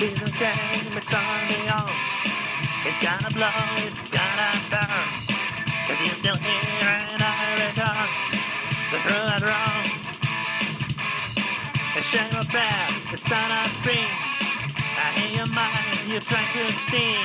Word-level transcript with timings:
Season 0.00 0.32
came, 0.32 0.94
but 0.94 1.04
turn 1.12 1.40
me 1.50 1.68
on. 1.68 1.92
It's 2.86 3.00
gonna 3.04 3.30
blow, 3.36 3.52
it's 3.84 4.08
gonna 4.08 4.50
burn. 4.72 5.06
Cause 5.86 6.00
you're 6.00 6.14
still 6.14 6.36
here 6.36 6.88
and 7.12 7.20
I 7.20 7.68
return. 7.68 8.08
To 8.90 8.96
through 9.04 9.28
it 9.36 9.42
wrong. 9.44 9.84
A 11.98 12.00
shame 12.00 12.34
of 12.34 12.48
bad, 12.48 12.94
the 13.10 13.18
sun 13.18 13.44
of 13.60 13.76
spring. 13.76 14.08
I 14.96 15.12
hear 15.20 15.36
your 15.36 15.52
mind, 15.52 16.08
you're 16.08 16.22
trying 16.22 16.48
to 16.48 16.72
sing. 16.88 17.20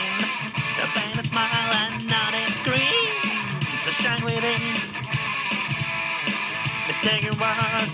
The 0.75 0.85
pain 0.91 1.17
a 1.17 1.23
smile 1.23 1.71
and 1.79 2.05
not 2.09 2.33
a 2.33 2.43
scream. 2.59 3.07
To 3.85 3.91
shine 3.91 4.21
within. 4.25 4.63
Mistaken 6.89 7.39
word. 7.39 7.89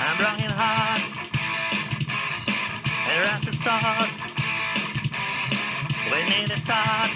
I'm 0.00 0.16
broken 0.16 0.50
heart. 0.56 0.97
And 3.58 3.64
sword. 3.64 4.10
We 6.12 6.18
need 6.30 6.50
a 6.50 6.58
sword. 6.60 7.10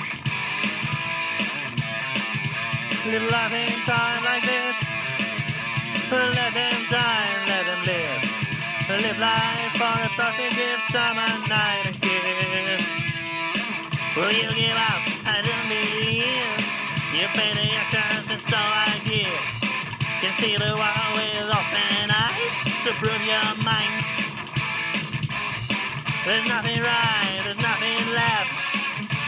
Live 3.07 3.31
life 3.31 3.53
in 3.53 3.73
time 3.87 4.25
like 4.25 4.43
this. 4.43 4.77
Let 6.11 6.55
them 6.55 6.87
die, 6.91 7.31
let 7.47 7.67
them 7.67 7.85
live. 7.87 8.23
Live 9.03 9.19
life 9.19 9.73
for 9.79 9.85
a 9.85 10.11
perfect 10.17 10.57
gift, 10.57 10.91
summer 10.91 11.33
night 11.49 11.87
and 11.87 12.01
kiss. 12.01 12.83
Will 14.17 14.33
you 14.33 14.49
give 14.55 14.77
up? 14.77 15.03
I 15.25 15.43
don't 15.47 15.69
believe. 15.69 16.59
You 17.15 17.27
pay 17.39 17.53
the 17.55 17.67
actors 17.77 18.31
and 18.31 18.43
so 18.43 18.59
I 18.59 19.01
give. 19.05 19.43
Can 20.21 20.33
see 20.41 20.57
the 20.57 20.75
world 20.75 21.13
with 21.15 21.51
open 21.51 22.11
eyes 22.11 22.85
to 22.85 22.93
prove 22.95 23.25
your 23.27 23.65
mind. 23.65 24.22
There's 26.25 26.47
nothing 26.47 26.81
right, 26.81 27.41
there's 27.43 27.59
nothing 27.59 28.15
left. 28.15 28.51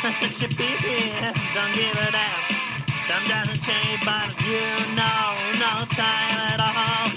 Since 0.21 0.43
you 0.43 0.49
beat 0.49 0.79
here, 0.79 1.33
don't 1.53 1.75
give 1.75 1.91
a 1.91 2.13
damn. 2.13 2.55
Time 3.09 3.27
doesn't 3.27 3.63
change, 3.63 4.01
but 4.05 4.31
you 4.47 4.63
know, 4.95 5.35
no 5.59 5.85
time 5.91 6.39
at 6.55 6.61
all. 6.63 7.11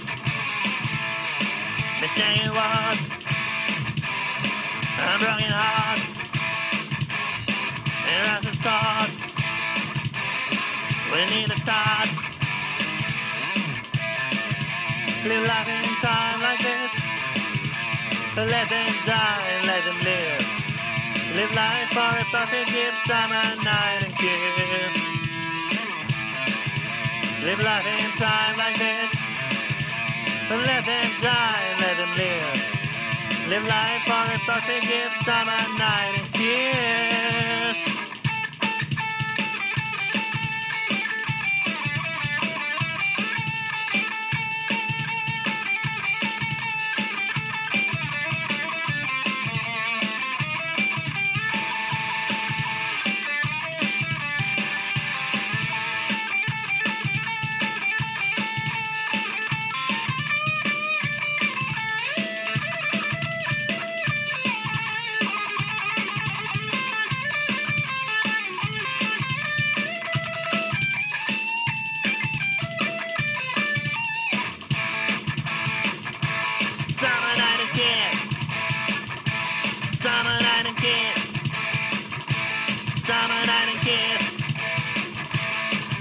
They 2.01 2.07
say 2.07 2.41
it 2.43 2.49
was 2.49 2.97
a 4.97 5.17
broken 5.19 5.51
heart. 5.53 6.01
And 8.09 8.23
as 8.33 8.45
a 8.45 8.55
sword, 8.63 9.11
we 11.13 11.19
need 11.35 11.49
a 11.51 11.59
sword. 11.61 12.09
Live 15.23 15.45
life 15.45 15.67
in 15.67 15.85
time 16.01 16.41
like 16.41 16.61
this. 16.63 16.86
Let 18.37 18.69
them 18.69 18.93
die, 19.07 19.43
and 19.49 19.65
let 19.65 19.83
them 19.83 19.97
live. 20.05 20.45
Live 21.35 21.51
life 21.55 21.89
for 21.89 22.11
a 22.21 22.25
perfect 22.29 22.69
gift, 22.69 22.97
summer 23.07 23.47
night 23.65 24.05
and 24.05 24.13
kiss. 24.15 24.93
Live 27.43 27.59
life 27.59 27.87
in 27.87 28.11
time 28.21 28.57
like 28.57 28.77
this. 28.77 29.09
Let 30.51 30.85
them 30.85 31.11
die, 31.19 31.61
and 31.71 31.81
let 31.81 31.97
them 31.97 32.13
live. 32.15 33.49
Live 33.49 33.65
life 33.65 34.03
for 34.05 34.25
a 34.29 34.39
perfect 34.45 34.85
gift, 34.85 35.25
summer 35.25 35.61
night 35.79 36.26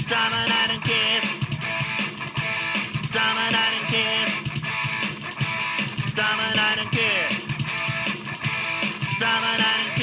Summer, 0.03 0.45
I 0.49 0.67
don't 0.67 0.83
care. 0.83 1.23
Summer, 3.13 3.51
I 3.53 3.67
don't 3.75 3.87
care. 3.95 4.29
Summer, 6.09 6.51
I 6.57 6.75
don't 6.77 6.91
care. 6.91 7.31
Simon, 9.19 9.61
I 9.61 9.75
don't 9.79 9.91
care. 9.91 9.96